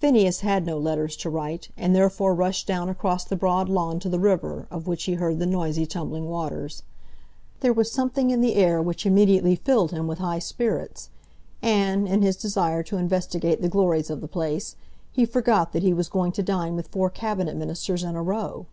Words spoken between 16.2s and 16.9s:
to dine with